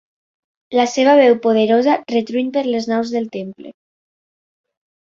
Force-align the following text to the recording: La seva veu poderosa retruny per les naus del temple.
La 0.79 0.85
seva 0.93 1.13
veu 1.19 1.35
poderosa 1.43 1.99
retruny 2.15 2.51
per 2.57 2.67
les 2.71 2.91
naus 2.95 3.17
del 3.19 3.31
temple. 3.39 3.79